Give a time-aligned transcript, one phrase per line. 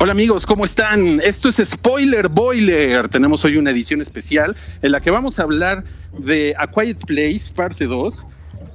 [0.00, 1.20] Hola amigos, ¿cómo están?
[1.20, 3.08] Esto es Spoiler Boiler.
[3.08, 5.82] Tenemos hoy una edición especial en la que vamos a hablar
[6.16, 8.26] de A Quiet Place, parte 2.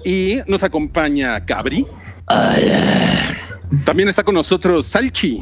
[0.03, 1.87] Y nos acompaña Cabri.
[2.27, 3.37] Hola.
[3.85, 5.41] También está con nosotros Salchi.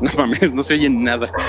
[0.00, 1.30] No mames, no se oye nada.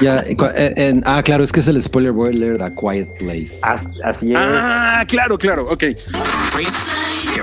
[0.00, 3.58] Ya, cu- eh, en- ah, claro, es que es el spoiler boiler A Quiet Place.
[3.62, 4.36] As- Así es.
[4.38, 5.84] Ah, claro, claro, ok.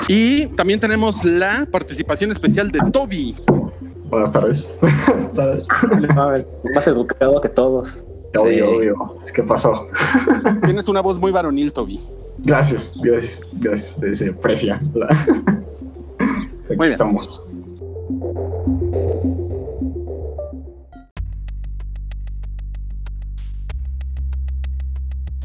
[0.08, 3.36] Y también tenemos la participación especial de Toby.
[4.10, 4.68] Buenas tardes.
[4.82, 6.52] Buenas tardes.
[6.76, 8.04] Más educado que todos.
[8.38, 9.18] Obvio, obvio.
[9.24, 9.88] Es que pasó.
[10.64, 12.00] Tienes una voz muy varonil, Toby.
[12.40, 14.18] Gracias, gracias, gracias.
[14.18, 14.82] Se aprecia.
[14.94, 15.08] La...
[16.66, 16.94] Aquí Muy bien.
[16.94, 17.42] estamos.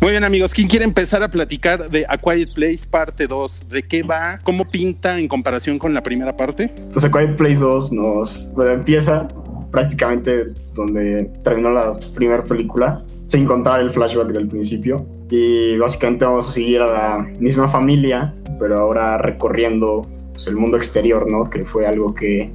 [0.08, 0.54] Muy bien, amigos.
[0.54, 3.68] ¿Quién quiere empezar a platicar de A Quiet Place parte 2?
[3.68, 4.38] ¿De qué va?
[4.42, 6.72] ¿Cómo pinta en comparación con la primera parte?
[6.94, 9.28] Pues A Quiet Place 2 nos bueno, empieza
[9.70, 15.04] prácticamente donde terminó la primera película, sin contar el flashback del principio.
[15.28, 20.78] Y básicamente vamos a seguir a la misma familia, pero ahora recorriendo pues, el mundo
[20.78, 21.50] exterior, ¿no?
[21.50, 22.50] Que fue algo que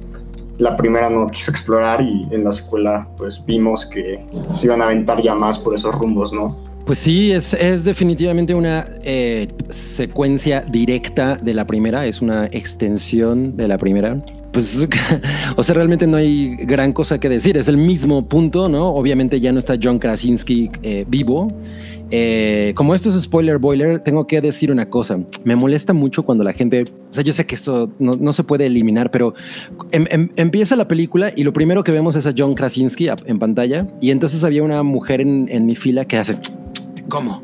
[0.58, 4.86] la primera no quiso explorar y en la secuela pues vimos que se iban a
[4.86, 6.73] aventar ya más por esos rumbos, ¿no?
[6.86, 13.56] Pues sí, es, es definitivamente una eh, secuencia directa de la primera, es una extensión
[13.56, 14.16] de la primera.
[14.52, 14.86] Pues,
[15.56, 18.90] o sea, realmente no hay gran cosa que decir, es el mismo punto, ¿no?
[18.90, 21.48] Obviamente ya no está John Krasinski eh, vivo.
[22.10, 25.18] Eh, como esto es spoiler boiler, tengo que decir una cosa.
[25.42, 28.44] Me molesta mucho cuando la gente, o sea, yo sé que esto no, no se
[28.44, 29.32] puede eliminar, pero
[29.90, 33.38] em- em- empieza la película y lo primero que vemos es a John Krasinski en
[33.38, 36.36] pantalla y entonces había una mujer en, en mi fila que hace,
[37.08, 37.42] ¿cómo?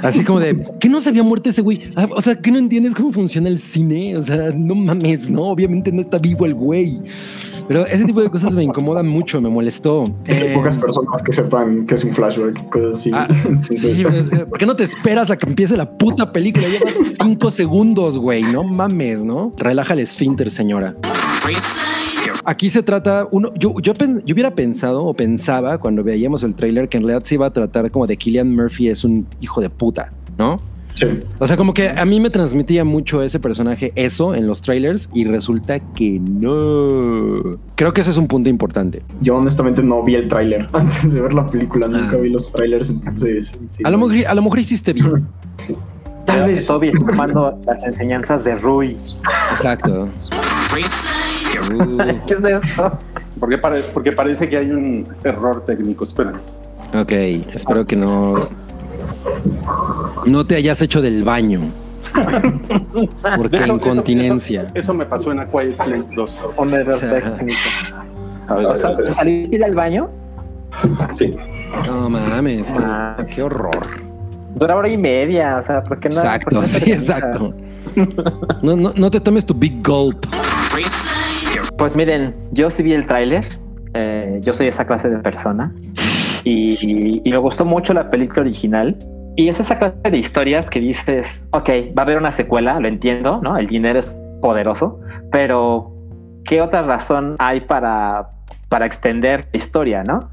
[0.00, 1.90] Así como de, ¿qué no se había muerto ese güey?
[1.94, 4.16] Ah, O sea, ¿qué no entiendes cómo funciona el cine?
[4.16, 5.42] O sea, no mames, ¿no?
[5.42, 7.02] Obviamente no está vivo el güey.
[7.68, 10.04] Pero ese tipo de cosas me incomodan mucho, me molestó.
[10.26, 13.10] Hay Eh, pocas personas que sepan que es un flashback cosas así.
[13.12, 13.28] Ah,
[13.60, 14.04] sí,
[14.48, 16.68] ¿por qué no te esperas a que empiece la puta película?
[16.68, 16.86] Lleva
[17.22, 18.42] cinco segundos, güey.
[18.42, 19.52] No mames, ¿no?
[19.58, 20.94] Relaja el esfínter, señora.
[22.46, 26.54] Aquí se trata, uno, yo, yo, pen- yo hubiera pensado o pensaba cuando veíamos el
[26.54, 29.60] tráiler que en realidad se iba a tratar como de Killian Murphy es un hijo
[29.60, 30.58] de puta, ¿no?
[30.94, 31.06] Sí.
[31.38, 35.10] O sea, como que a mí me transmitía mucho ese personaje eso en los trailers
[35.12, 37.58] y resulta que no.
[37.74, 39.02] Creo que ese es un punto importante.
[39.20, 42.20] Yo honestamente no vi el tráiler antes de ver la película, nunca Ah.
[42.20, 43.58] vi los trailers, entonces...
[43.70, 44.06] sí, A lo no.
[44.06, 45.26] mejor, a lo mejor hiciste bien.
[46.24, 46.66] Tal vez.
[46.66, 48.96] Toby está tomando las enseñanzas de Rui.
[49.52, 50.08] Exacto.
[51.72, 51.96] Uh,
[52.26, 52.98] ¿Qué es esto?
[53.40, 56.04] Porque, pare- porque parece que hay un error técnico.
[56.04, 56.32] Espera.
[56.94, 57.12] ok,
[57.54, 58.34] espero que no.
[60.26, 61.60] No te hayas hecho del baño.
[63.36, 64.62] Porque hecho, eso- incontinencia.
[64.62, 66.42] Eso, eso me pasó en A Quiet Place 2.
[66.56, 67.58] Un error técnico.
[68.48, 69.12] A ver, O a sea, ver, a ver.
[69.12, 70.08] ¿saliste al baño?
[71.12, 71.30] Sí.
[71.86, 73.78] No mames, qué, Ah, qué horror.
[74.54, 76.14] Dura hora y media, o sea, ¿por qué no?
[76.14, 77.48] Exacto, por qué no sí, exacto.
[78.62, 80.24] No, no, no te tomes tu big gulp.
[81.78, 83.44] Pues miren, yo sí vi el tráiler.
[83.94, 85.74] eh, yo soy esa clase de persona.
[86.44, 88.96] Y, y me gustó mucho la película original.
[89.36, 92.88] Y es esa clase de historias que dices, ok, va a haber una secuela, lo
[92.88, 93.56] entiendo, ¿no?
[93.58, 95.00] El dinero es poderoso,
[95.30, 95.92] pero
[96.44, 98.28] ¿qué otra razón hay para,
[98.68, 100.30] para extender la historia, no?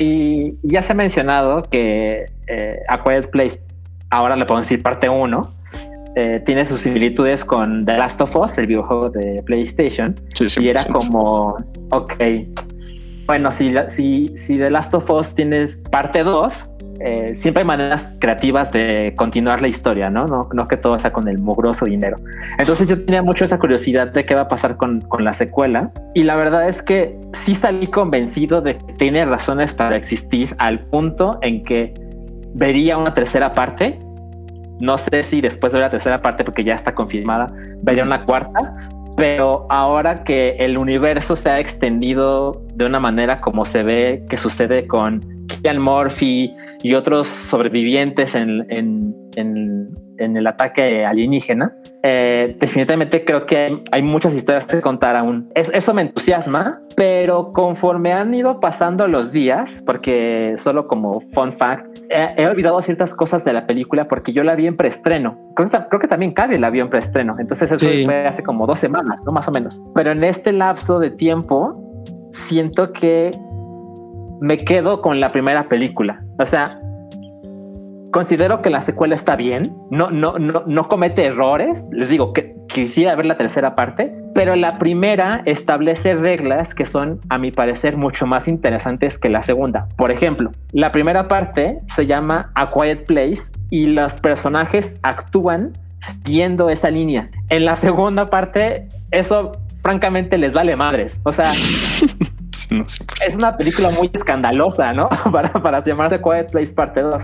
[0.00, 3.60] y ya se ha mencionado que eh, A Quiet Place,
[4.10, 5.54] ahora le podemos decir parte 1,
[6.16, 10.62] eh, tiene sus similitudes con The Last of Us, el videojuego de PlayStation, Sí, sí,
[10.62, 10.90] y era sí.
[10.90, 11.56] como,
[11.90, 12.14] ok,
[13.26, 16.68] bueno, si, si, si The Last of Us tienes parte 2,
[17.04, 20.26] eh, siempre hay maneras creativas de continuar la historia, ¿no?
[20.26, 20.48] ¿no?
[20.52, 22.18] No que todo sea con el mugroso dinero.
[22.58, 25.90] Entonces yo tenía mucho esa curiosidad de qué va a pasar con, con la secuela.
[26.14, 30.80] Y la verdad es que sí salí convencido de que tiene razones para existir al
[30.80, 31.92] punto en que
[32.54, 33.98] vería una tercera parte.
[34.82, 37.46] No sé si después de la tercera parte, porque ya está confirmada,
[37.82, 38.74] vería una cuarta,
[39.16, 44.36] pero ahora que el universo se ha extendido de una manera como se ve que
[44.36, 46.52] sucede con Killian Murphy
[46.82, 49.88] y otros sobrevivientes en, en- en-
[50.22, 55.50] en el ataque alienígena, eh, definitivamente creo que hay, muchas historias que contar aún.
[55.54, 61.52] Es- eso me entusiasma, pero conforme han ido pasando los días, porque solo como fun
[61.52, 65.38] fact, eh, he olvidado ciertas cosas de la película porque yo la vi en preestreno.
[65.54, 67.36] Creo creo que también Cabe la vio en preestreno.
[67.38, 68.04] Entonces eso Sí.
[68.04, 69.32] fue hace como dos semanas, ¿no?
[69.32, 69.82] Más o menos.
[69.94, 71.78] Pero en este lapso de tiempo,
[72.32, 73.30] siento que
[74.40, 76.22] me quedo con la primera película.
[76.38, 76.80] O sea,
[78.12, 81.86] considero que la secuela está bien, no, no, no, no comete errores.
[81.90, 87.20] Les digo que quisiera ver la tercera parte, pero la primera establece reglas que son,
[87.28, 89.88] a mi parecer, mucho más interesantes que la segunda.
[89.96, 96.68] Por ejemplo, la primera parte se llama A Quiet Place y los personajes actúan siguiendo
[96.68, 97.30] esa línea.
[97.48, 101.18] En la segunda parte, eso francamente les vale madres.
[101.24, 101.50] O sea,
[103.26, 105.08] es una película muy escandalosa, ¿no?
[105.32, 107.22] para, para llamarse Quiet Place parte 2.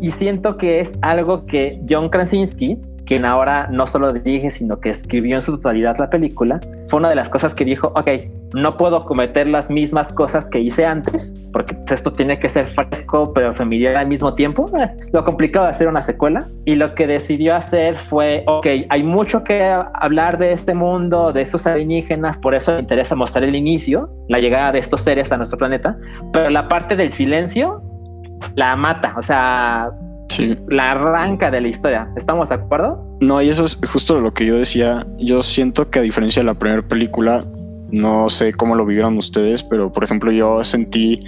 [0.00, 4.90] Y siento que es algo que John Krasinski quien ahora no solo dirige, sino que
[4.90, 8.08] escribió en su totalidad la película, fue una de las cosas que dijo, ok,
[8.54, 13.32] no puedo cometer las mismas cosas que hice antes, porque esto tiene que ser fresco,
[13.32, 14.66] pero familiar al mismo tiempo.
[14.78, 16.46] Eh, lo complicado de hacer una secuela.
[16.64, 19.62] Y lo que decidió hacer fue, ok, hay mucho que
[19.94, 24.38] hablar de este mundo, de estos alienígenas, por eso me interesa mostrar el inicio, la
[24.38, 25.96] llegada de estos seres a nuestro planeta,
[26.32, 27.82] pero la parte del silencio
[28.54, 29.90] la mata, o sea,
[30.68, 32.08] la arranca de la historia.
[32.16, 33.18] ¿Estamos de acuerdo?
[33.20, 35.06] No, y eso es justo lo que yo decía.
[35.18, 37.44] Yo siento que a diferencia de la primera película,
[37.90, 41.24] no sé cómo lo vivieron ustedes, pero por ejemplo yo sentí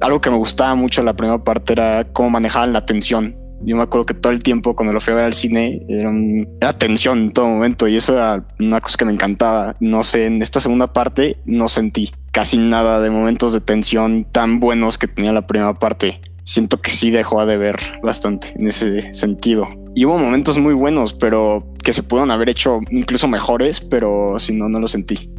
[0.00, 3.36] algo que me gustaba mucho la primera parte era cómo manejaban la tensión.
[3.62, 6.08] Yo me acuerdo que todo el tiempo cuando lo fui a ver al cine era,
[6.08, 9.76] un, era tensión en todo momento y eso era una cosa que me encantaba.
[9.80, 14.60] No sé, en esta segunda parte no sentí casi nada de momentos de tensión tan
[14.60, 16.20] buenos que tenía la primera parte
[16.50, 19.68] siento que sí dejó de ver bastante en ese sentido.
[19.94, 24.52] Y hubo momentos muy buenos, pero que se pudieron haber hecho incluso mejores, pero si
[24.52, 25.30] no, no lo sentí.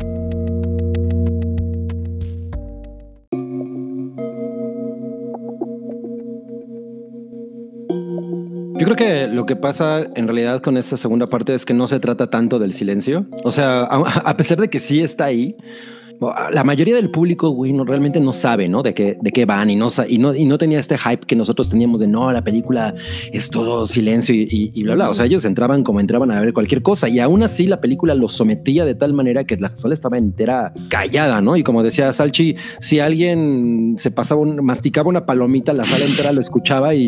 [8.79, 11.87] Yo creo que lo que pasa en realidad con esta segunda parte es que no
[11.87, 13.27] se trata tanto del silencio.
[13.43, 15.57] O sea, a pesar de que sí está ahí,
[16.51, 18.83] la mayoría del público, güey, no, realmente no sabe, ¿no?
[18.83, 21.35] De qué, de qué van y no, y, no, y no tenía este hype que
[21.35, 22.93] nosotros teníamos de no, la película
[23.31, 25.09] es todo silencio y, y, bla, bla.
[25.09, 28.13] O sea, ellos entraban como entraban a ver cualquier cosa y aún así la película
[28.13, 31.57] los sometía de tal manera que la sala estaba entera callada, ¿no?
[31.57, 36.31] Y como decía Salchi, si alguien se pasaba, un, masticaba una palomita, la sala entera
[36.33, 37.07] lo escuchaba y,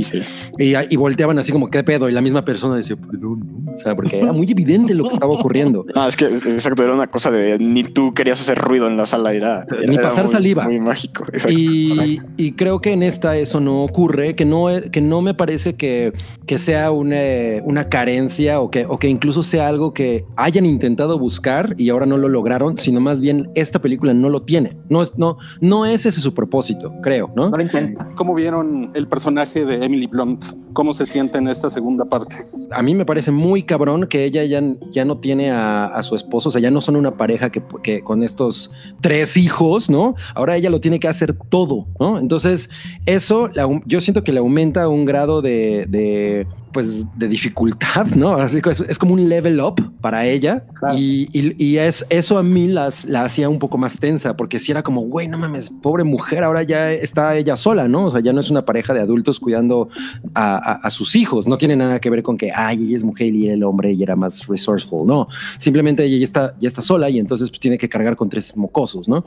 [0.57, 2.10] y, volteaban así como, ¿qué pedo?
[2.10, 3.62] Y la misma persona decía, perdón, ¿no?
[3.74, 5.86] O sea, porque era muy evidente lo que estaba ocurriendo.
[5.96, 9.06] No, es que exacto, era una cosa de ni tú querías hacer ruido en la
[9.06, 10.66] sala era, ni pasar saliva.
[10.66, 11.25] Muy mágico.
[11.50, 15.75] Y, y, creo que en esta eso no ocurre, que no, que no me parece
[15.75, 16.14] que,
[16.46, 17.18] que sea una,
[17.64, 22.06] una carencia o que, o que incluso sea algo que hayan intentado buscar y ahora
[22.06, 24.78] no lo lograron, sino más bien esta película no lo tiene.
[24.90, 27.50] No es, no, no es ese su propósito, creo, ¿no?
[27.50, 28.08] No lo intenta.
[28.16, 30.46] ¿Cómo vieron el personaje de Emily Blunt?
[30.74, 32.48] ¿Cómo se siente en esta segunda parte?
[32.72, 34.62] A mí me parece muy cabrón que ella ya,
[34.92, 37.62] ya no tiene a, a su esposo, o sea, ya no son una pareja que,
[37.81, 38.71] que con estos
[39.01, 40.15] tres hijos, ¿no?
[40.36, 42.19] Ahora ella lo tiene que hacer todo, ¿no?
[42.19, 42.69] Entonces,
[43.06, 43.50] eso
[43.86, 48.33] yo siento que le aumenta un grado de, de pues de dificultad, ¿no?
[48.33, 50.65] Así que es, como un level up para ella
[50.95, 54.71] y, y, es, eso a mí las, la hacía un poco más tensa porque si
[54.71, 58.07] era como, güey, no mames, pobre mujer, ahora ya está ella sola, ¿no?
[58.07, 59.88] O sea, ya no es una pareja de adultos cuidando
[60.33, 63.33] a, a, sus hijos, no tiene nada que ver con que, ay, ella es mujer
[63.33, 65.28] y el hombre y era más resourceful, no,
[65.58, 68.56] simplemente ella ya está, ya está sola y entonces pues tiene que cargar con tres
[68.56, 69.26] mocosos, ¿no?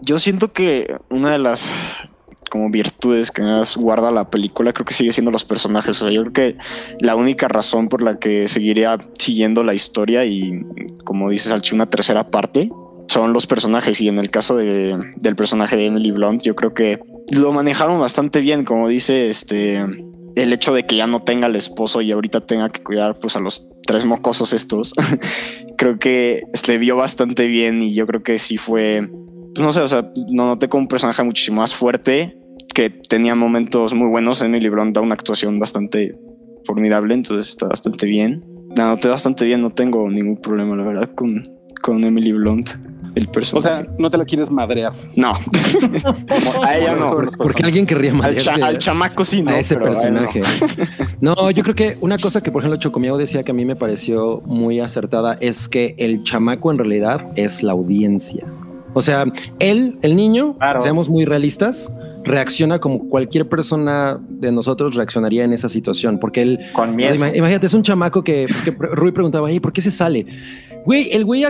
[0.00, 1.68] Yo siento que una de las
[2.52, 6.02] como virtudes que más guarda la película, creo que sigue siendo los personajes.
[6.02, 6.56] O sea, yo creo que
[7.00, 10.62] la única razón por la que seguiría siguiendo la historia y,
[11.02, 12.70] como dices, Alchi, una tercera parte,
[13.08, 14.02] son los personajes.
[14.02, 17.00] Y en el caso de, del personaje de Emily Blunt, yo creo que
[17.30, 19.86] lo manejaron bastante bien, como dice este.
[20.36, 23.36] El hecho de que ya no tenga el esposo y ahorita tenga que cuidar pues
[23.36, 24.94] a los tres mocosos estos,
[25.76, 29.08] creo que se vio bastante bien y yo creo que sí fue,
[29.54, 32.38] pues no sé, o sea, no noté como un personaje muchísimo más fuerte
[32.74, 34.42] que tenía momentos muy buenos.
[34.42, 36.18] Emily Blunt da una actuación bastante
[36.64, 38.44] formidable, entonces está bastante bien.
[38.76, 41.42] La noté bastante bien, no tengo ningún problema, la verdad, con,
[41.82, 42.70] con Emily Blunt.
[43.14, 43.68] El personaje.
[43.68, 44.94] O sea, no te la quieres madrear.
[45.16, 45.34] No.
[46.62, 47.14] a ella no.
[47.36, 48.62] Porque alguien querría madrear.
[48.62, 49.50] Al, chamaco sí, no.
[49.50, 50.40] A ese personaje.
[51.20, 51.50] No.
[51.50, 54.40] yo creo que una cosa que, por ejemplo, Chocomiao decía que a mí me pareció
[54.46, 58.46] muy acertada es que el chamaco en realidad es la audiencia.
[58.94, 59.24] O sea,
[59.58, 61.92] él, el niño, seamos muy realistas,
[62.24, 66.60] reacciona como cualquier persona de nosotros reaccionaría en esa situación, porque él...
[66.72, 67.14] Con miedo.
[67.14, 68.46] Imagínate, es un chamaco que,
[68.78, 70.26] Rui preguntaba, ¿y por qué se sale?
[70.84, 71.44] Güey, el güey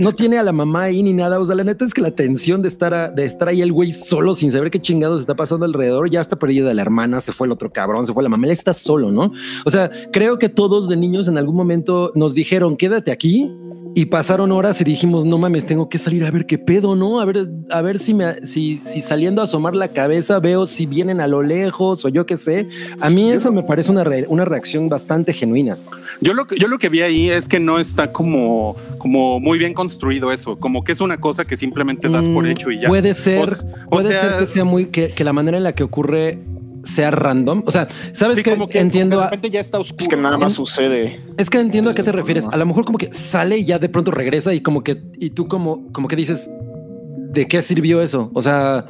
[0.00, 1.38] no, tiene a la mamá ahí ni nada.
[1.40, 3.92] O sea, la neta es que la tensión de estar, de estar ahí el güey
[3.92, 7.46] solo sin saber qué chingados está pasando alrededor, ya está perdida la hermana, se fue
[7.46, 9.32] el otro cabrón, se fue la mamá, él está solo, ¿no?
[9.64, 13.50] O sea, creo que todos de niños en algún momento nos dijeron, quédate aquí
[13.92, 17.20] Y pasaron horas y dijimos, no mames, tengo que salir a ver qué pedo, ¿no?
[17.20, 20.86] A ver, a ver si me, si, si saliendo a asomar la cabeza veo si
[20.86, 22.68] vienen a lo lejos o yo qué sé.
[23.00, 25.76] A mí eso me parece una, re- una reacción bastante genuina.
[26.20, 29.58] Yo lo, que- yo lo que vi ahí es que no está como, como muy
[29.58, 32.80] bien construido eso, como que es una cosa que simplemente das por Mm, hecho y
[32.80, 32.88] ya.
[32.88, 33.42] Puede ser, O
[33.86, 36.38] o puede sea- ser que sea muy, que, que la manera en la que ocurre
[36.84, 37.62] sea random.
[37.66, 40.02] O sea, sabes Sí, que como que entiendo, de a- repente ya está oscuro.
[40.02, 41.20] Es que nada más sucede.
[41.36, 42.46] es que entiendo a qué te refieres.
[42.50, 45.30] A lo mejor como que sale y ya de pronto regresa y como que, y
[45.30, 46.50] tú como, como que dices,
[47.32, 48.30] ¿de qué sirvió eso?
[48.34, 48.86] O sea,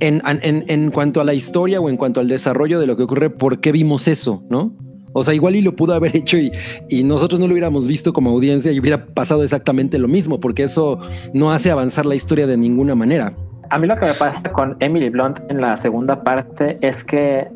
[0.00, 3.02] en, en, en cuanto a la historia o en cuanto al desarrollo de lo que
[3.04, 4.42] ocurre, ¿por qué vimos eso?
[4.48, 4.74] ¿No?
[5.14, 6.50] O sea, igual y lo pudo haber hecho y,
[6.88, 10.62] y nosotros no lo hubiéramos visto como audiencia y hubiera pasado exactamente lo mismo, porque
[10.62, 10.98] eso
[11.34, 13.36] no hace avanzar la historia de ninguna manera.
[13.72, 17.50] A mí lo que me pasa con Emily Blunt en la segunda parte es que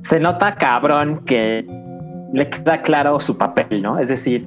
[0.00, 1.64] se nota cabrón que
[2.34, 3.98] le queda claro su papel, ¿no?
[3.98, 4.46] Es decir,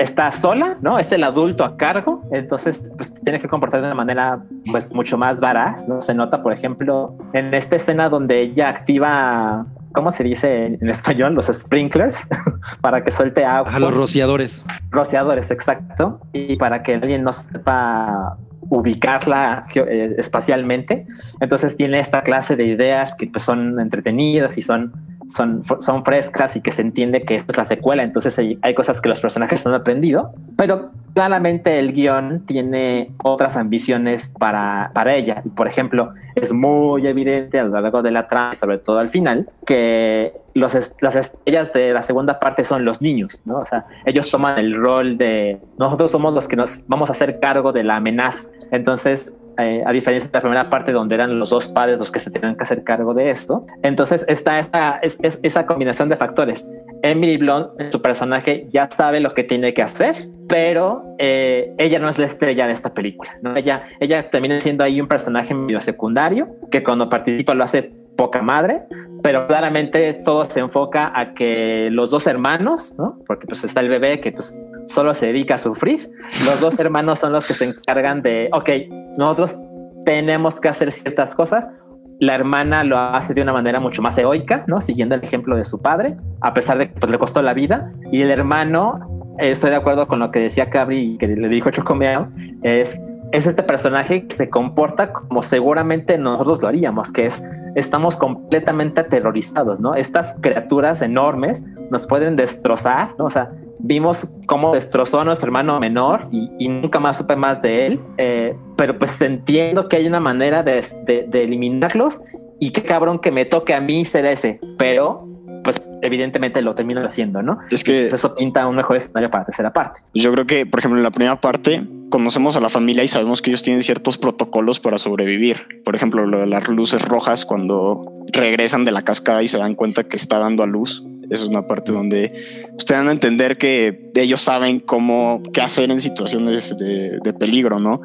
[0.00, 0.98] está sola, ¿no?
[0.98, 5.16] Es el adulto a cargo, entonces pues tiene que comportarse de una manera pues mucho
[5.16, 6.00] más varaz, ¿no?
[6.00, 10.88] Se nota, por ejemplo, en esta escena donde ella activa, ¿cómo se dice en, en
[10.88, 11.34] español?
[11.34, 12.26] Los sprinklers
[12.80, 14.64] para que suelte agua A los rociadores.
[14.90, 21.06] rociadores, exacto, y para que alguien no sepa ubicarla eh, espacialmente.
[21.40, 24.92] Entonces tiene esta clase de ideas que pues, son entretenidas y son,
[25.28, 28.02] son, son frescas y que se entiende que es la secuela.
[28.02, 33.56] Entonces hay, hay cosas que los personajes han aprendido, pero claramente el guion tiene otras
[33.56, 35.42] ambiciones para, para ella.
[35.54, 39.48] Por ejemplo, es muy evidente a lo largo de la trama, sobre todo al final,
[39.66, 43.58] que los es- las estrellas de la segunda parte son los niños, ¿no?
[43.60, 47.40] O sea, ellos toman el rol de nosotros somos los que nos vamos a hacer
[47.40, 48.46] cargo de la amenaza.
[48.70, 52.20] Entonces, eh, a diferencia de la primera parte donde eran los dos padres los que
[52.20, 56.14] se tenían que hacer cargo de esto, entonces está esta, es, es- esa combinación de
[56.16, 56.64] factores.
[57.02, 60.14] Emily Blunt, su personaje, ya sabe lo que tiene que hacer,
[60.48, 63.36] pero eh, ella no es la estrella de esta película.
[63.42, 63.56] ¿no?
[63.56, 68.42] Ella, ella termina siendo ahí un personaje medio secundario que cuando participa lo hace poca
[68.42, 68.82] madre,
[69.22, 73.16] pero claramente todo se enfoca a que los dos hermanos, ¿no?
[73.28, 76.10] porque pues está el bebé que pues solo se dedica a sufrir,
[76.44, 78.70] los dos hermanos son los que se encargan de, ok,
[79.16, 79.56] nosotros
[80.04, 81.70] tenemos que hacer ciertas cosas,
[82.18, 84.80] la hermana lo hace de una manera mucho más heroica, ¿no?
[84.80, 87.92] Siguiendo el ejemplo de su padre, a pesar de que pues, le costó la vida.
[88.10, 91.48] Y el hermano, eh, estoy de acuerdo con lo que decía Cabri y que le
[91.48, 92.28] dijo Chocomeo,
[92.64, 92.98] es,
[93.30, 97.40] es este personaje que se comporta como seguramente nosotros lo haríamos, que es
[97.74, 99.94] estamos completamente aterrorizados, ¿no?
[99.94, 103.26] Estas criaturas enormes nos pueden destrozar, ¿no?
[103.26, 107.62] O sea, vimos cómo destrozó a nuestro hermano menor y, y nunca más supe más
[107.62, 112.20] de él, eh, pero pues entiendo que hay una manera de, de- de eliminarlos
[112.58, 115.27] y qué cabrón que me toque a mí ser ese, pero
[115.64, 117.58] pues evidentemente lo termino haciendo, ¿no?
[117.70, 120.00] Es que Eso pinta un mejor escenario para la tercera parte.
[120.14, 123.42] yo creo que, por ejemplo, en la primera parte conocemos a la familia y sabemos
[123.42, 125.82] que ellos tienen ciertos protocolos para sobrevivir.
[125.84, 129.74] Por ejemplo, lo de las luces rojas cuando regresan de la cascada y se dan
[129.74, 131.04] cuenta que está dando a luz.
[131.30, 132.32] Esa es una parte donde
[132.76, 137.78] ustedes dan a entender que ellos saben cómo, qué hacer en situaciones de, de peligro,
[137.78, 138.00] ¿no?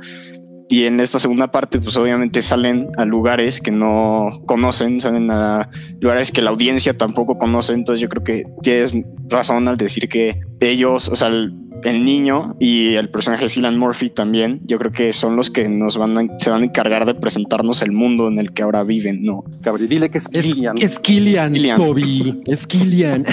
[0.70, 5.70] Y en esta segunda parte, pues obviamente salen a lugares que no conocen, salen a
[6.00, 7.74] lugares que la audiencia tampoco conoce.
[7.74, 8.94] Entonces yo creo que tienes
[9.30, 11.54] razón al decir que ellos, o sea, el,
[11.84, 15.68] el niño y el personaje de Cillian Murphy también, yo creo que son los que
[15.68, 18.84] nos van a, se van a encargar de presentarnos el mundo en el que ahora
[18.84, 19.44] viven, ¿no?
[19.62, 20.76] Cabri, dile que es Es, Killian.
[20.80, 21.78] es Killian, Killian.
[21.78, 22.42] Toby.
[22.48, 23.26] Es Killian.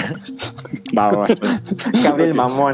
[0.97, 1.27] Va, va.
[2.03, 2.73] Gabriel Mamón.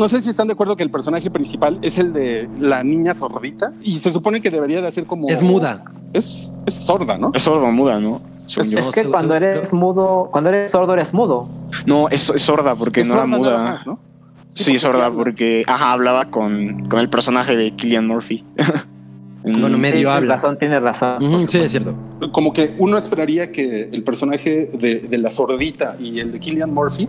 [0.00, 3.12] No sé si están de acuerdo que el personaje principal es el de la niña
[3.12, 5.28] sordita y se supone que debería de hacer como...
[5.28, 5.84] es muda.
[6.14, 7.32] Es, es sorda, ¿no?
[7.34, 8.22] Es sordo muda, ¿no?
[8.46, 8.72] Es-.
[8.72, 11.50] Es que sí, cuando sí, eres mudo, cuando eres sordo, eres mudo.
[11.84, 13.50] No, es, es sorda porque Es no era sorda muda.
[13.58, 13.98] nada más, ¿no?
[14.48, 18.42] Sí, Sí, sí sorda porque, ajá, hablaba con, con el personaje de Killian Murphy.
[19.42, 20.34] Bueno, medio tienes habla.
[20.34, 20.82] razón, tienes
[21.48, 21.94] sí, es cierto.
[22.30, 26.74] Como que uno esperaría que el personaje de, de la sordita y el de Killian
[26.74, 27.08] Murphy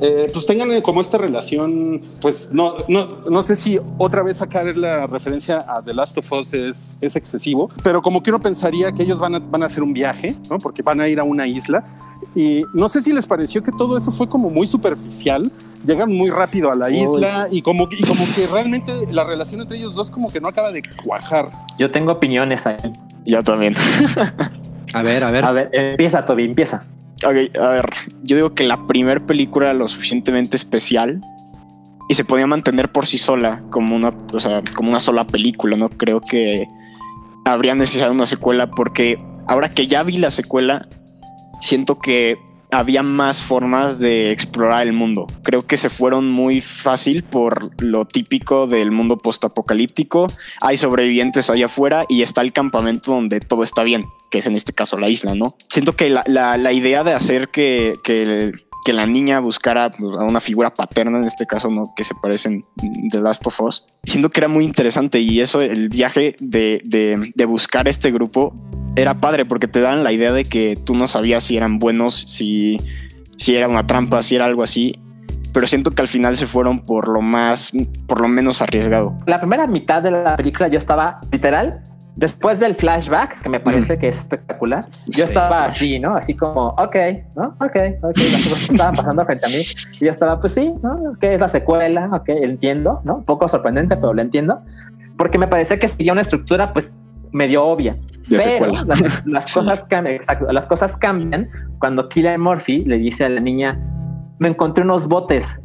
[0.00, 4.66] eh, pues tengan como esta relación, pues no, no, no sé si otra vez sacar
[4.76, 8.92] la referencia a The Last of Us es, es excesivo, pero como que uno pensaría
[8.92, 10.58] que ellos van a, van a hacer un viaje, ¿no?
[10.58, 11.84] porque van a ir a una isla
[12.34, 15.50] y no sé si les pareció que todo eso fue como muy superficial,
[15.84, 17.00] llegan muy rápido a la Uy.
[17.00, 20.48] isla y como, y como que realmente la relación entre ellos dos como que no
[20.48, 21.50] acaba de cuajar.
[21.78, 22.76] Yo tengo opiniones ahí.
[23.24, 23.74] Ya también.
[24.92, 25.44] A ver, a ver.
[25.44, 26.84] A ver, empieza, Toby, empieza.
[27.24, 27.50] A ver,
[28.22, 31.20] yo digo que la primera película era lo suficientemente especial
[32.08, 35.76] y se podía mantener por sí sola como una, o sea, como una sola película.
[35.76, 36.66] No creo que
[37.44, 40.88] habría necesidad una secuela porque ahora que ya vi la secuela,
[41.60, 42.38] siento que
[42.70, 45.26] había más formas de explorar el mundo.
[45.42, 50.26] Creo que se fueron muy fácil por lo típico del mundo postapocalíptico.
[50.60, 54.54] Hay sobrevivientes allá afuera y está el campamento donde todo está bien, que es en
[54.54, 55.56] este caso la isla, ¿no?
[55.68, 58.52] Siento que la, la, la idea de hacer que, que,
[58.84, 61.92] que, la niña buscara pues, a una figura paterna, en este caso, ¿no?
[61.94, 62.64] Que se parecen
[63.10, 67.44] The Last of Us, siento que era muy interesante y eso, el viaje de, de,
[67.44, 68.54] buscar este grupo
[68.96, 72.14] era padre porque te dan la idea de que tú no sabías si eran buenos,
[72.14, 72.78] si,
[73.36, 74.94] si era una trampa, si era algo así.
[75.52, 77.72] Pero siento que al final se fueron por lo más,
[78.06, 79.18] por lo menos arriesgado.
[79.26, 81.82] La primera mitad de la película yo estaba literal
[82.20, 86.14] después del flashback, que me parece que es espectacular, yo estaba así, ¿no?
[86.14, 86.96] Así como, ok,
[87.34, 87.56] ¿no?
[87.60, 89.62] Ok, ok, las cosas estaban pasando frente a mí.
[89.98, 91.14] Y yo estaba, pues sí, ¿no?
[91.18, 93.16] Que es la secuela, ok, entiendo, ¿no?
[93.16, 94.60] Un poco sorprendente, pero lo entiendo.
[95.16, 96.92] Porque me parece que seguía una estructura, pues,
[97.32, 97.96] medio obvia.
[98.28, 101.48] Pero las, las cosas cambian, exacto, las cosas cambian
[101.78, 103.80] cuando Killian Murphy le dice a la niña,
[104.38, 105.62] me encontré unos botes.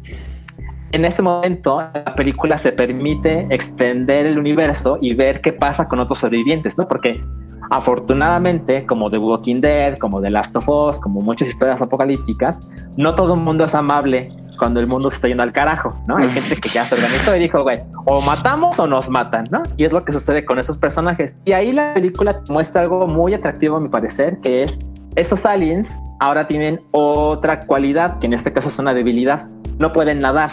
[0.92, 5.98] En ese momento, la película se permite extender el universo y ver qué pasa con
[6.00, 6.86] otros sobrevivientes, ¿no?
[6.86, 7.22] Porque
[7.70, 12.60] afortunadamente, como The Walking Dead, como The Last of Us, como muchas historias apocalípticas,
[12.96, 16.16] no todo el mundo es amable cuando el mundo se está yendo al carajo, ¿no?
[16.16, 19.62] Hay gente que ya se organizó y dijo, güey, o matamos o nos matan, ¿no?
[19.76, 21.36] Y es lo que sucede con esos personajes.
[21.44, 24.78] Y ahí la película muestra algo muy atractivo a mi parecer, que es
[25.16, 29.46] esos aliens ahora tienen otra cualidad, que en este caso es una debilidad.
[29.78, 30.50] No pueden nadar.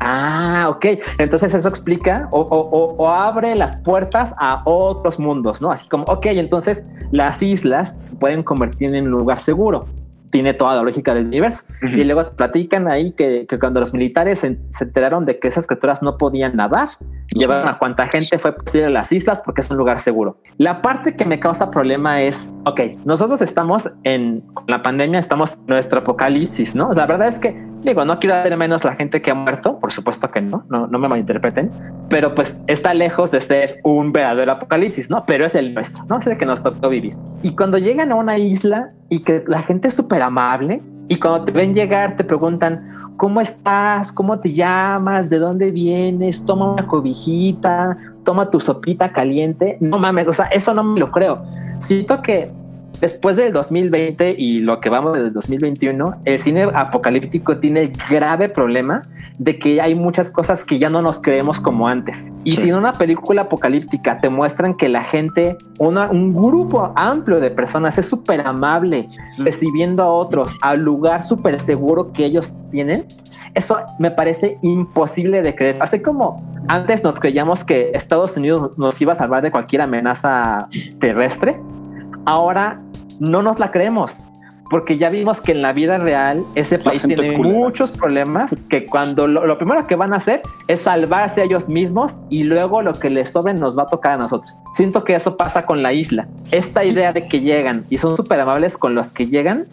[0.00, 0.86] Ah, ok.
[1.18, 5.70] Entonces eso explica o, o, o, abre las puertas a otros mundos, ¿no?
[5.70, 9.86] Así como, ok, entonces las islas se pueden convertir en un lugar seguro
[10.30, 11.64] tiene toda la lógica del universo.
[11.82, 15.66] Y luego platican ahí que, que cuando los militares se, se, enteraron de que esas
[15.66, 16.88] criaturas no podían nadar,
[17.30, 20.38] llevaron a cuánta gente fue posible a las islas porque es un lugar seguro.
[20.56, 25.66] La parte que me causa problema es, ok, nosotros estamos en la pandemia, estamos en
[25.66, 26.88] nuestro apocalipsis, ¿no?
[26.88, 29.34] O sea, la verdad es que Digo, no quiero hacer menos la gente que ha
[29.34, 31.70] muerto, por supuesto que no, no, no me malinterpreten,
[32.08, 35.24] pero pues está lejos de ser un verdadero apocalipsis, ¿no?
[35.26, 36.18] Pero es el nuestro, ¿no?
[36.18, 37.14] Es el que nos tocó vivir.
[37.42, 41.44] Y cuando llegan a una isla y que la gente es súper amable y cuando
[41.44, 44.12] te ven llegar te preguntan, ¿cómo estás?
[44.12, 45.30] ¿Cómo te llamas?
[45.30, 46.44] ¿De dónde vienes?
[46.44, 49.76] Toma una cobijita, toma tu sopita caliente.
[49.80, 51.42] No mames, o sea, eso no me lo creo.
[51.78, 52.50] Siento que
[53.00, 58.48] después del 2020 y lo que vamos del 2021, el cine apocalíptico tiene el grave
[58.48, 59.02] problema
[59.38, 62.32] de que hay muchas cosas que ya no nos creemos como antes.
[62.44, 62.62] Y sí.
[62.62, 67.50] si en una película apocalíptica te muestran que la gente, una, un grupo amplio de
[67.50, 69.06] personas es súper amable
[69.38, 73.06] recibiendo a otros al lugar súper seguro que ellos tienen,
[73.54, 75.76] eso me parece imposible de creer.
[75.80, 80.68] Así como antes nos creíamos que Estados Unidos nos iba a salvar de cualquier amenaza
[80.98, 81.60] terrestre,
[82.24, 82.82] ahora
[83.18, 84.12] no nos la creemos.
[84.70, 89.26] Porque ya vimos que en la vida real ese país tiene muchos problemas que cuando
[89.26, 92.92] lo, lo, primero que van a hacer es salvarse a ellos mismos y luego lo
[92.92, 94.58] que les sobre nos va a tocar a nosotros.
[94.74, 96.28] Siento que eso pasa con la isla.
[96.50, 96.90] Esta sí.
[96.90, 99.66] idea de que llegan y son súper amables con los que llegan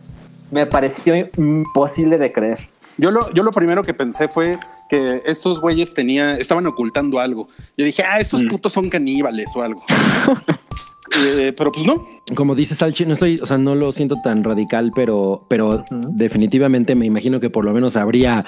[0.52, 2.60] me pareció imposible de creer.
[2.98, 4.58] Yo lo, yo lo primero que pensé fue
[4.90, 7.50] que estos güeyes tenía, estaban ocultando algo.
[7.78, 8.48] Yo dije, ah, estos mm.
[8.48, 9.84] putos son caníbales o algo.
[11.14, 12.08] Eh, pero pues no.
[12.36, 15.72] Como dice Salchi, no estoy, o sea, no lo siento tan radical, pero, pero uh
[15.80, 16.10] -huh.
[16.16, 18.46] definitivamente me imagino que por lo menos habría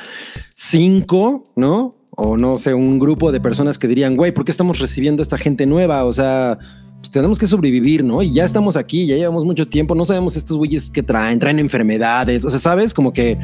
[0.56, 1.96] cinco, ¿no?
[2.12, 5.24] O no sé, un grupo de personas que dirían, güey, ¿por qué estamos recibiendo a
[5.24, 6.04] esta gente nueva?
[6.04, 6.58] O sea,
[7.00, 8.24] pues tenemos que sobrevivir, ¿no?
[8.24, 11.60] Y ya estamos aquí, ya llevamos mucho tiempo, no sabemos estos güeyes que traen, traen
[11.60, 12.94] enfermedades, o sea, ¿sabes?
[12.94, 13.38] Como que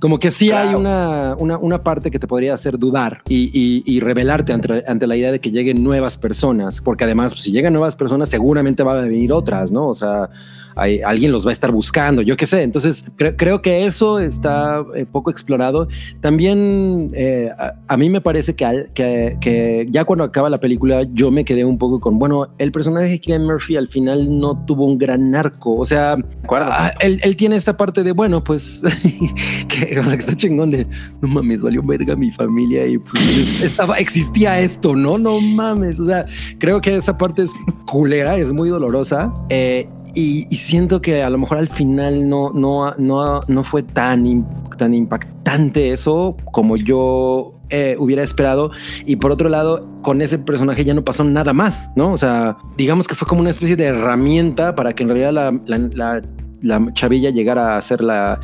[0.00, 0.68] como que sí claro.
[0.70, 4.82] hay una, una, una, parte que te podría hacer dudar y, y, y revelarte ante,
[4.86, 8.30] ante, la idea de que lleguen nuevas personas, porque además, pues, si llegan nuevas personas,
[8.30, 9.88] seguramente van a venir otras, ¿no?
[9.88, 10.30] O sea,
[10.76, 12.62] hay, alguien los va a estar buscando, yo qué sé.
[12.62, 15.88] Entonces, cre creo que eso está eh, poco explorado.
[16.20, 20.60] También eh, a, a, mí me parece que, al, que, que, ya cuando acaba la
[20.60, 24.38] película, yo me quedé un poco con, bueno, el personaje de Killian Murphy al final
[24.38, 25.76] no tuvo un gran arco.
[25.76, 26.16] O sea,
[26.48, 28.82] a, él, él, tiene esta parte de, bueno, pues,
[29.68, 30.86] que, o sea, que está chingón de,
[31.20, 35.18] no mames, valió verga mi familia y pues estaba, existía esto, ¿no?
[35.18, 35.98] No mames.
[35.98, 36.26] O sea,
[36.58, 37.50] creo que esa parte es
[37.86, 39.32] culera, es muy dolorosa.
[39.48, 44.46] Eh, y, siento que a lo mejor al final no, no, no, no fue tan,
[44.76, 48.70] tan impactante eso como yo eh, hubiera esperado.
[49.06, 52.12] Y por otro lado, con ese personaje ya no pasó nada más, ¿no?
[52.12, 55.58] O sea, digamos que fue como una especie de herramienta para que en realidad la,
[55.66, 56.22] la, la,
[56.62, 58.38] la chavilla llegara a ser la,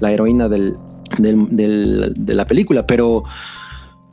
[0.00, 0.76] heroína del,
[1.18, 3.24] del, de la película, pero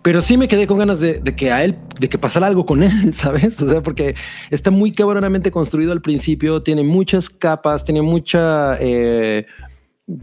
[0.05, 2.83] pero sí me quedé con ganas de, que a él, de que pasara algo con
[2.83, 3.59] él, ¿sabes?
[3.59, 4.13] O sea, porque
[4.51, 9.47] está muy cabronamente construido al principio, tiene muchas capas, tiene mucha, eh,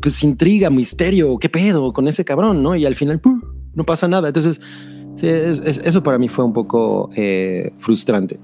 [0.01, 2.77] pues intriga, misterio, qué pedo con ese cabrón, ¿no?
[2.77, 3.21] Y al final
[3.75, 4.29] no pasa nada.
[4.29, 4.61] Entonces,
[5.17, 8.39] sí, es- es- eso para mí fue un poco eh, frustrante.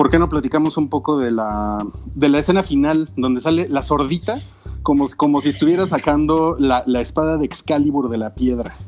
[0.00, 1.84] ¿Por qué no platicamos un poco de la,
[2.14, 4.40] de la escena final donde sale la sordita
[4.82, 8.78] como, como si estuviera sacando la, la espada de Excalibur de la piedra?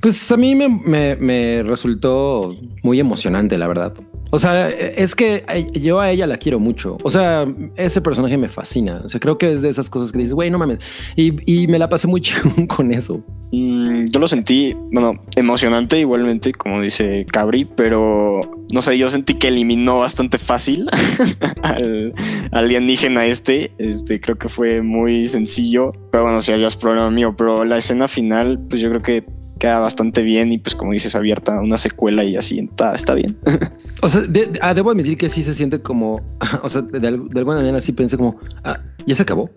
[0.00, 3.92] Pues a mí me, me- me resultó muy emocionante, la verdad.
[4.34, 6.98] O sea, es que eh, yo a ella la quiero mucho.
[7.04, 9.00] O sea, ese personaje me fascina.
[9.04, 10.80] O sea, creo que es de esas cosas que dices, güey, no mames.
[11.14, 13.22] Y, y me la pasé muy chingón con eso.
[13.52, 18.40] Mm, yo lo sentí, bueno, emocionante igualmente, como dice Cabri, pero
[18.72, 20.88] no sé, yo sentí que eliminó bastante fácil
[21.62, 22.12] al
[22.50, 23.70] alienígena este.
[23.78, 27.78] Este creo que fue muy sencillo, pero bueno, si ya es problema mío, pero la
[27.78, 31.78] escena final, pues yo creo que queda bastante bien y pues como dices, abierta una
[31.78, 33.36] secuela y así está, está bien.
[34.02, 36.20] O sea, de- de- ah, debo admitir que sí se siente como,
[36.62, 39.50] o sea, de, de alguna manera sí pensé como, ah, ya se acabó.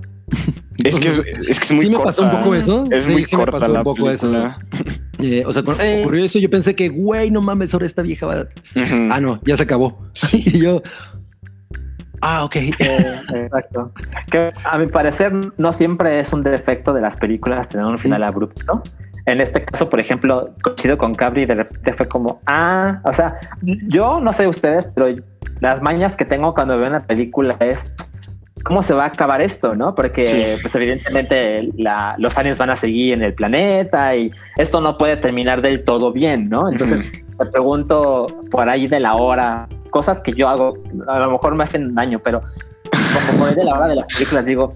[0.83, 1.17] Es que es,
[1.49, 2.09] es que es muy sí me corta.
[2.11, 2.85] pasó un poco eso.
[2.91, 4.29] Es Sí, muy sí me corta pasó la un poco eso.
[4.31, 4.59] película.
[5.19, 5.89] Eh, o sea, cuando Sí.
[5.99, 8.41] ocurrió eso, yo pensé que, güey, no mames, ahora esta vieja va.
[8.75, 9.07] Ujú.
[9.11, 9.99] Ah, no, ya se acabó.
[10.31, 10.81] y yo,
[12.21, 12.55] ah, ok.
[12.55, 13.91] Eh, exacto.
[14.31, 18.23] Que a mi parecer no siempre es un defecto de las películas tener un final
[18.23, 18.81] abrupto.
[19.25, 23.35] En este caso, por ejemplo, coincido con Cabri, de repente fue como, ah, o sea,
[23.61, 25.13] yo no sé ustedes, pero
[25.59, 27.91] las mañas que tengo cuando veo una película es
[28.63, 29.95] cómo se va a acabar esto, ¿no?
[29.95, 30.43] Porque, Sí.
[30.61, 35.17] pues, evidentemente, la- los aliens van a seguir en el planeta y esto no puede
[35.17, 36.69] terminar del todo bien, ¿no?
[36.71, 37.01] Entonces,
[37.39, 41.63] me pregunto por ahí de la hora, cosas que yo hago, a lo mejor me
[41.63, 42.41] hacen daño, pero
[43.13, 44.75] como por ahí de la hora de las películas digo,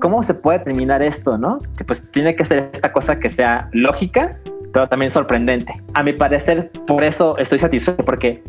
[0.00, 1.58] ¿cómo se puede terminar esto, no?
[1.76, 4.38] Que pues tiene que ser esta cosa que sea lógica,
[4.72, 5.74] pero también sorprendente.
[5.94, 8.42] A mi parecer, por eso estoy satisfecho, porque,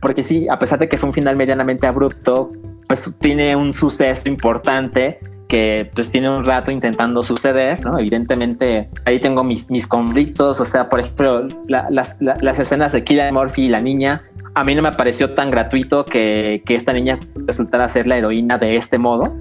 [0.00, 2.52] porque sí, a pesar de que fue un final medianamente abrupto,
[2.88, 7.98] pues tiene un suceso importante que pues tiene un rato intentando suceder, ¿no?
[7.98, 12.92] Evidentemente ahí tengo mis, mis conflictos, o sea, por ejemplo, la- las, la- las escenas
[12.92, 14.22] de Killian Murphy y la niña,
[14.54, 18.58] a mí no me pareció tan gratuito que, que esta niña resultara ser la heroína
[18.58, 19.36] de este modo,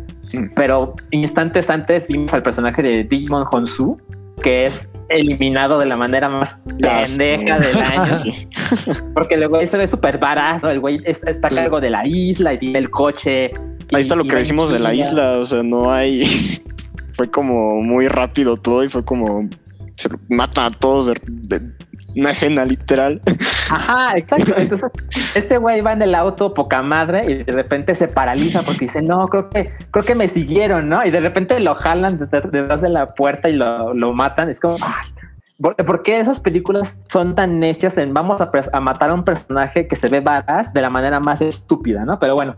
[0.55, 3.97] pero instantes antes vimos al personaje de Digimon Honsu,
[4.43, 8.15] que es eliminado de la manera más pendeja del año.
[8.15, 8.47] Sí.
[9.13, 12.05] Porque el güey se ve súper barazo, el güey es- está a cargo de la
[12.07, 13.51] isla y tiene el coche.
[13.93, 16.23] Ahí está lo que decimos de la isla, o sea, no hay.
[17.13, 19.47] fue como muy rápido todo y fue como.
[19.95, 21.61] Se matan a todos de, de
[22.15, 23.21] una escena literal.
[23.69, 24.53] Ajá, exacto.
[24.57, 24.91] Entonces,
[25.35, 29.01] este güey va en el auto poca madre y de repente se paraliza porque dice,
[29.01, 31.05] no, creo que, creo que me siguieron, ¿no?
[31.05, 34.49] Y de repente lo jalan de- de- detrás de la puerta y lo, lo matan.
[34.49, 35.07] Es como, ay,
[35.59, 39.23] ¿por, por qué esas películas son tan necias en vamos a, a matar a un
[39.23, 42.19] personaje que se ve varas de la manera más estúpida, ¿no?
[42.19, 42.55] Pero bueno,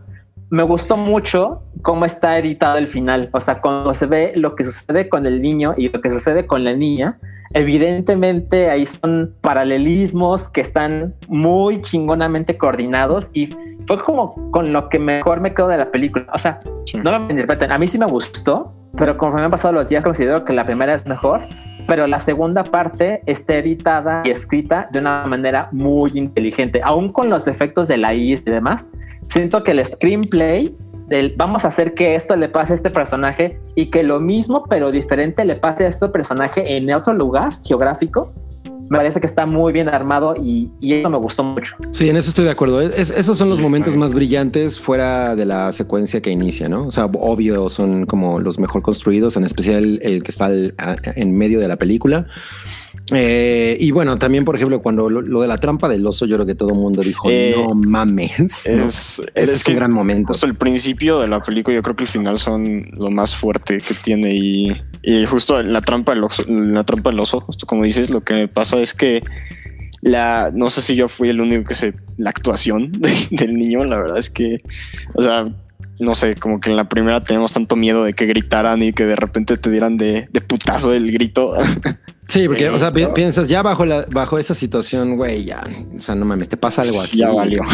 [0.49, 3.29] me gustó mucho cómo está editado el final.
[3.33, 6.45] O sea, cuando se ve lo que sucede con el niño y lo que sucede
[6.47, 7.19] con la niña,
[7.53, 13.49] evidentemente ahí son paralelismos que están muy chingonamente coordinados y
[13.87, 16.27] fue como con lo que mejor me quedo de la película.
[16.33, 16.59] O sea,
[17.03, 20.43] no me interpreten, a mí sí me gustó, pero conforme han pasado los días considero
[20.43, 21.39] que la primera es mejor,
[21.87, 27.29] pero la segunda parte está editada y escrita de una manera muy inteligente, aún con
[27.29, 28.87] los efectos de la I y demás.
[29.29, 30.75] Siento que el screenplay
[31.07, 34.65] del vamos a hacer que esto le pase a este personaje y que lo mismo
[34.69, 38.33] pero diferente le pase a este personaje en otro lugar geográfico.
[38.89, 41.75] Me parece que está muy bien armado y, y eso me gustó mucho.
[41.91, 42.79] Sí, en eso estoy de acuerdo.
[42.79, 46.87] Es- es- esos son los momentos más brillantes fuera de la secuencia que inicia, ¿no?
[46.87, 50.45] O sea, obvio son como los mejor construidos, en especial el que está
[50.77, 52.27] a- en medio de la película.
[53.13, 56.35] Eh, y bueno, también, por ejemplo, cuando lo, lo de la trampa del oso, yo
[56.35, 58.67] creo que todo el mundo dijo, Eh, no mames.
[58.69, 58.83] ¿no?
[58.85, 60.29] Es, Ese es un gran momento.
[60.29, 63.77] justo el principio de la película, yo creo que el final son lo más fuerte
[63.79, 67.83] que tiene y, y justo la trampa del oso, la trampa del oso, justo como
[67.83, 69.21] dices, lo que me pasa es que
[70.01, 73.85] la, no sé si yo fui el único que se, la actuación de- del niño,
[73.85, 74.61] la verdad es que,
[75.13, 75.45] o sea,
[75.99, 79.05] no sé, como que en la primera tenemos tanto miedo de que gritaran y que
[79.05, 81.53] de repente te dieran de, de putazo el grito.
[82.27, 85.63] Sí, porque, Sí, o sea, piensas ya bajo la, bajo esa situación, güey, ya,
[85.95, 87.17] o sea, no mames, te pasa algo aquí.
[87.17, 87.61] ya valió.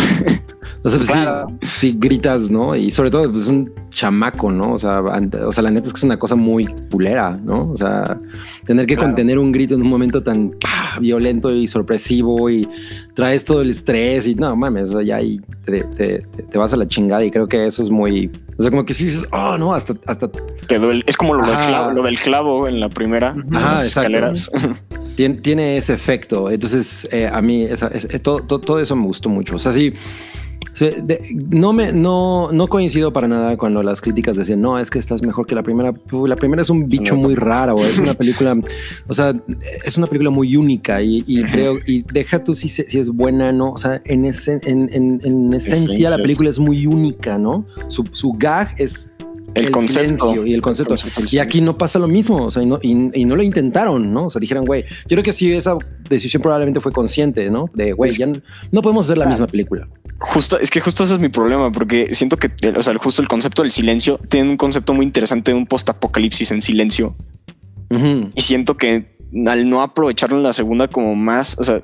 [0.86, 1.48] O sea, pues, Claro.
[1.62, 2.76] sí, sí gritas, ¿no?
[2.76, 4.74] Y sobre todo, pues, es un chamaco, ¿no?
[4.74, 7.72] O sea, ante- o sea, la neta es que es una cosa muy culera, ¿no?
[7.72, 8.20] O sea,
[8.66, 9.08] tener que Claro.
[9.10, 11.00] contener un grito en un momento tan ¡pah!
[11.00, 12.68] violento y sorpresivo y
[13.14, 16.58] traes todo el estrés y no mames, o sea, ya ahí te, te- te- te
[16.58, 19.06] vas a la chingada y creo que eso es muy, o sea, como que sí
[19.06, 20.30] dices, oh, no, hasta, hasta
[20.68, 21.04] Te duele.
[21.08, 24.10] Es como lo del, clavo, lo del clavo en la primera, en Ajá, las exacto.
[25.16, 26.50] Tiene, tiene ese efecto.
[26.50, 29.56] Entonces, eh, a mí esa- es- eh, todo, todo, eso me gustó mucho.
[29.56, 29.94] O sea, sí.
[30.74, 34.90] sea, de- no me no, no coincido para nada cuando las críticas decían no es
[34.90, 35.94] que esta es mejor que la primera
[36.26, 38.58] la primera es un bicho muy raro es una película
[39.08, 39.36] o sea
[39.86, 43.52] es una película muy única y, y creo y deja tú si, si es buena
[43.52, 47.38] no o sea en, ese, en, en, en esencia Esencia, la película es muy única
[47.38, 49.12] no su, su gag es
[49.56, 50.26] El, concepto.
[50.26, 50.96] silencio y el concepto.
[50.96, 53.44] concepto Y aquí no pasa lo mismo, o sea, y no, y, y no lo
[53.44, 54.26] intentaron, ¿no?
[54.26, 55.78] O sea, dijeron, güey, yo creo que sí, esa
[56.10, 57.70] decisión probablemente fue consciente, ¿no?
[57.74, 59.88] De, güey, ya no, no podemos hacer la misma película.
[60.20, 63.28] Justo, es que justo ese es mi problema, porque siento que, o sea, justo el
[63.28, 67.16] concepto del silencio tiene un concepto muy interesante de un post-apocalipsis en silencio.
[68.36, 69.06] Y siento que
[69.46, 71.84] al no aprovecharlo en la segunda como más, o sea,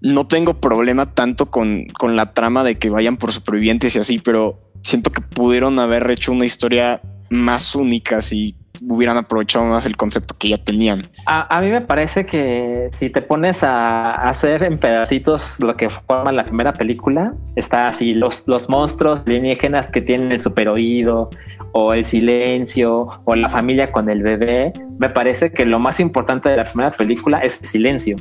[0.00, 4.18] no tengo problema tanto con, con la trama de que vayan por supervivientes y así,
[4.18, 9.96] pero siento que pudieron haber hecho una historia más única si hubieran aprovechado más el
[9.96, 11.08] concepto que ya tenían.
[11.26, 16.32] A, mí me parece que si te pones a hacer en pedacitos lo que forma
[16.32, 21.30] la primera película, está así los, los monstruos alienígenas que tienen el super oído,
[21.72, 24.72] o el silencio, o la familia con el bebé.
[24.98, 28.16] Me parece que lo más importante de la primera película es el silencio.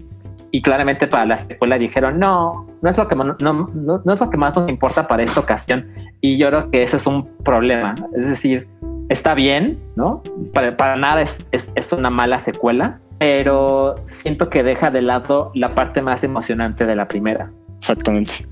[0.52, 3.72] Y claramente para la secuela dijeron, no, no es lo que, no, no,
[4.04, 5.88] no es lo que más nos importa para esta ocasión.
[6.22, 7.96] Y yo creo que ese es un problema.
[8.16, 8.68] Es decir,
[9.10, 10.22] está bien, ¿no?
[10.54, 15.52] Para, para nada es, es, es, una mala secuela, pero siento que deja de lado
[15.56, 17.52] la parte más emocionante de la primera.
[17.78, 18.46] Exactamente.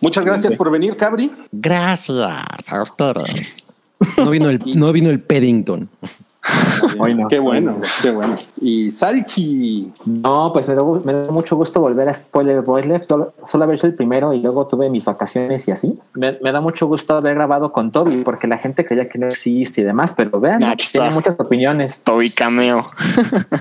[0.00, 1.30] Muchas gracias por venir, Cabri.
[1.52, 3.66] Gracias a ustedes.
[4.16, 5.88] No vino el, no vino el Paddington.
[6.96, 8.34] Bueno, qué bueno, qué bueno.
[8.60, 9.92] Y Salchi.
[10.06, 13.04] No, pues me da, me mucho gusto volver a Spoiler Boiler.
[13.04, 15.98] Solo, solo haber sido el primero y luego tuve mis vacaciones y así.
[16.14, 19.28] Me, me, da mucho gusto haber grabado con Toby porque la gente creía que no
[19.28, 21.10] existe y demás, pero vean, Aquí tiene está.
[21.10, 22.02] muchas opiniones.
[22.04, 22.86] Toby cameo.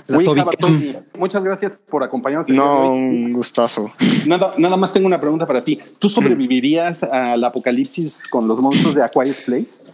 [0.08, 2.50] Uy, Toby Java Toby, Muchas gracias por acompañarnos.
[2.50, 3.92] No, un gustazo.
[4.26, 5.80] Nada, nada más tengo una pregunta para ti.
[6.00, 9.86] ¿Tú sobrevivirías al apocalipsis con los monstruos de A Quiet Place?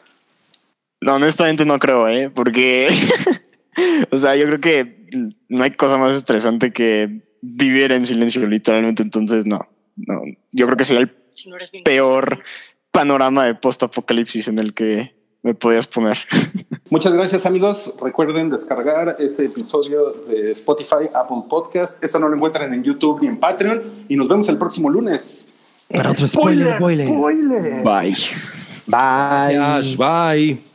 [1.05, 2.31] No, honestamente no creo, ¿eh?
[2.33, 2.89] Porque,
[4.11, 5.05] o sea, yo creo que
[5.49, 9.03] no hay cosa más estresante que vivir en silencio, literalmente.
[9.03, 9.59] Entonces, no,
[9.95, 10.21] no.
[10.51, 11.13] Yo creo que sería el
[11.83, 12.41] peor
[12.91, 15.13] panorama de post-apocalipsis en el que
[15.43, 16.17] me podías poner.
[16.89, 17.93] Muchas gracias, amigos.
[18.01, 22.03] Recuerden descargar este episodio de Spotify, Apple Podcast.
[22.03, 23.83] Esto no lo encuentran en YouTube ni en Patreon.
[24.09, 25.49] Y nos vemos el próximo lunes.
[25.87, 27.07] Para otro spoiler, spoiler.
[27.07, 27.83] spoiler.
[27.83, 28.15] Bye.
[28.87, 29.95] Bye.
[29.97, 30.74] Bye.